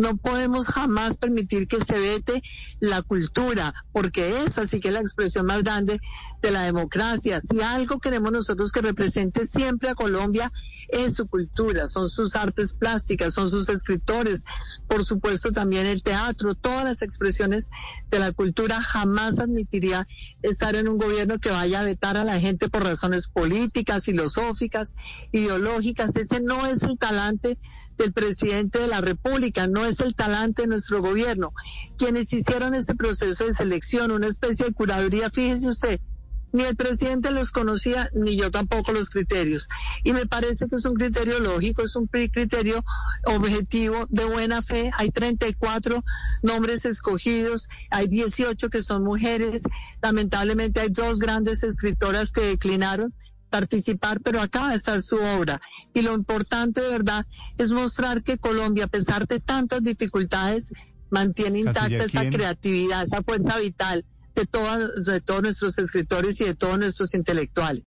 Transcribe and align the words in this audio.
No 0.00 0.16
podemos 0.16 0.66
jamás 0.66 1.18
permitir 1.18 1.68
que 1.68 1.76
se 1.84 1.98
vete 1.98 2.42
la 2.78 3.02
cultura, 3.02 3.74
porque 3.92 4.44
esa 4.46 4.64
sí 4.64 4.80
que 4.80 4.88
es 4.88 4.94
la 4.94 5.00
expresión 5.00 5.44
más 5.44 5.62
grande 5.62 6.00
de 6.40 6.50
la 6.50 6.62
democracia. 6.62 7.42
Si 7.42 7.60
algo 7.60 7.98
queremos 7.98 8.32
nosotros 8.32 8.72
que 8.72 8.80
represente 8.80 9.46
siempre 9.46 9.90
a 9.90 9.94
Colombia 9.94 10.50
es 10.88 11.16
su 11.16 11.28
cultura, 11.28 11.86
son 11.86 12.08
sus 12.08 12.34
artes 12.34 12.72
plásticas, 12.72 13.34
son 13.34 13.50
sus 13.50 13.68
escritores, 13.68 14.44
por 14.88 15.04
supuesto 15.04 15.52
también 15.52 15.84
el 15.84 16.02
teatro, 16.02 16.54
todas 16.54 16.84
las 16.84 17.02
expresiones 17.02 17.68
de 18.08 18.20
la 18.20 18.32
cultura. 18.32 18.80
Jamás 18.80 19.38
admitiría 19.38 20.06
estar 20.40 20.76
en 20.76 20.88
un 20.88 20.96
gobierno 20.96 21.38
que 21.38 21.50
vaya 21.50 21.80
a 21.80 21.84
vetar 21.84 22.16
a 22.16 22.24
la 22.24 22.40
gente 22.40 22.70
por 22.70 22.84
razones 22.84 23.28
políticas, 23.28 24.06
filosóficas, 24.06 24.94
ideológicas. 25.30 26.16
Ese 26.16 26.40
no 26.40 26.64
es 26.64 26.84
el 26.84 26.96
talante 26.96 27.58
del 27.98 28.14
presidente 28.14 28.78
de 28.78 28.86
la 28.86 29.02
República, 29.02 29.66
no 29.66 29.84
es 29.84 29.89
el 29.98 30.14
talante 30.14 30.62
de 30.62 30.68
nuestro 30.68 31.02
gobierno. 31.02 31.52
Quienes 31.98 32.32
hicieron 32.32 32.74
este 32.74 32.94
proceso 32.94 33.44
de 33.44 33.52
selección, 33.52 34.12
una 34.12 34.28
especie 34.28 34.66
de 34.66 34.72
curaduría, 34.72 35.28
fíjese 35.30 35.66
usted, 35.66 36.00
ni 36.52 36.64
el 36.64 36.76
presidente 36.76 37.30
los 37.30 37.52
conocía, 37.52 38.08
ni 38.12 38.36
yo 38.36 38.50
tampoco 38.50 38.92
los 38.92 39.10
criterios. 39.10 39.68
Y 40.02 40.12
me 40.12 40.26
parece 40.26 40.68
que 40.68 40.76
es 40.76 40.84
un 40.84 40.94
criterio 40.94 41.38
lógico, 41.38 41.82
es 41.82 41.94
un 41.96 42.06
criterio 42.06 42.84
objetivo 43.24 44.06
de 44.10 44.24
buena 44.24 44.62
fe. 44.62 44.90
Hay 44.98 45.10
34 45.10 46.02
nombres 46.42 46.84
escogidos, 46.84 47.68
hay 47.90 48.08
18 48.08 48.68
que 48.68 48.82
son 48.82 49.04
mujeres. 49.04 49.62
Lamentablemente 50.02 50.80
hay 50.80 50.88
dos 50.88 51.18
grandes 51.18 51.62
escritoras 51.62 52.32
que 52.32 52.42
declinaron 52.42 53.14
participar, 53.50 54.20
pero 54.20 54.40
acá 54.40 54.60
va 54.60 54.70
a 54.70 54.74
estar 54.74 55.00
su 55.02 55.16
obra. 55.16 55.60
Y 55.92 56.02
lo 56.02 56.14
importante 56.14 56.80
de 56.80 56.88
verdad 56.88 57.26
es 57.58 57.72
mostrar 57.72 58.22
que 58.22 58.38
Colombia, 58.38 58.84
a 58.84 58.88
pesar 58.88 59.26
de 59.26 59.40
tantas 59.40 59.82
dificultades, 59.82 60.72
mantiene 61.10 61.60
intacta 61.60 62.04
esa 62.04 62.28
creatividad, 62.28 63.04
esa 63.04 63.22
fuerza 63.22 63.58
vital 63.58 64.04
de, 64.34 64.46
todas, 64.46 65.04
de 65.04 65.20
todos 65.20 65.42
nuestros 65.42 65.78
escritores 65.78 66.40
y 66.40 66.44
de 66.44 66.54
todos 66.54 66.78
nuestros 66.78 67.14
intelectuales. 67.14 67.82